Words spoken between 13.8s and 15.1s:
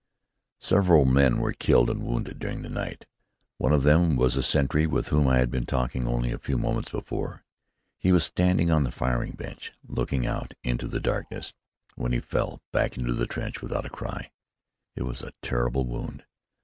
a cry. It